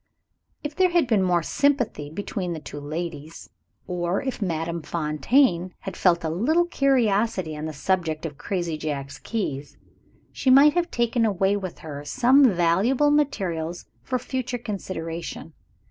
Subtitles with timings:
[0.63, 3.51] If there had been more sympathy between the two ladies,
[3.85, 9.19] or if Madame Fontaine had felt a little curiosity on the subject of crazy Jack's
[9.19, 9.77] keys,
[10.31, 15.53] she might have taken away with her some valuable materials for future consideration.